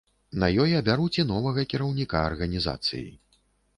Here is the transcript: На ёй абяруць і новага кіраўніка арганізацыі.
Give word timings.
На 0.43 0.47
ёй 0.63 0.71
абяруць 0.77 1.19
і 1.23 1.27
новага 1.33 1.67
кіраўніка 1.73 2.25
арганізацыі. 2.31 3.07